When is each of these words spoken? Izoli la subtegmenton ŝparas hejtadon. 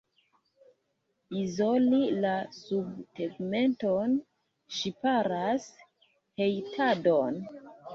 Izoli 1.41 1.99
la 2.23 2.33
subtegmenton 2.61 4.19
ŝparas 4.81 5.73
hejtadon. 6.45 7.43